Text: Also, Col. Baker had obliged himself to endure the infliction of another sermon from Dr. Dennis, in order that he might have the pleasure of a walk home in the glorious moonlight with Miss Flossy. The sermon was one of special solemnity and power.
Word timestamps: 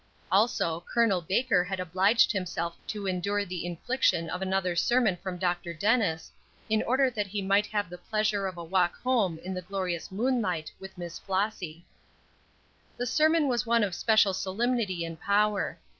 Also, 0.31 0.83
Col. 0.91 1.21
Baker 1.21 1.63
had 1.63 1.79
obliged 1.79 2.31
himself 2.31 2.75
to 2.87 3.05
endure 3.05 3.45
the 3.45 3.67
infliction 3.67 4.31
of 4.31 4.41
another 4.41 4.75
sermon 4.75 5.15
from 5.17 5.37
Dr. 5.37 5.75
Dennis, 5.75 6.31
in 6.69 6.81
order 6.81 7.11
that 7.11 7.27
he 7.27 7.39
might 7.39 7.67
have 7.67 7.87
the 7.87 7.99
pleasure 7.99 8.47
of 8.47 8.57
a 8.57 8.63
walk 8.63 8.99
home 9.03 9.37
in 9.43 9.53
the 9.53 9.61
glorious 9.61 10.11
moonlight 10.11 10.71
with 10.79 10.97
Miss 10.97 11.19
Flossy. 11.19 11.85
The 12.97 13.05
sermon 13.05 13.47
was 13.47 13.67
one 13.67 13.83
of 13.83 13.93
special 13.93 14.33
solemnity 14.33 15.05
and 15.05 15.19
power. 15.21 15.77